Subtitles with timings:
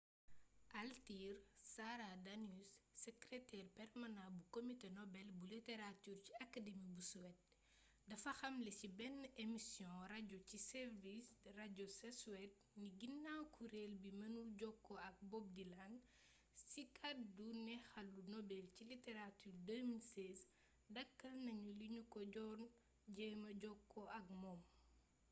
[0.79, 1.31] altine
[1.71, 2.69] sara danius
[3.05, 7.41] sekreteer permanaa bu comité nobel bu literature ci academi bu suede
[8.09, 11.25] dafa xamle ci benn emisioŋu rajo ci sveriges
[11.59, 15.93] radio ca suède ni ginaaw kuréel gi mënul jokkoo ak bob dylan
[16.55, 22.61] ci ki gàddu neexalu nobel ci literature 2016 dakkal nañu li ñu ko doon
[23.15, 24.61] jéema jokkoo ak moom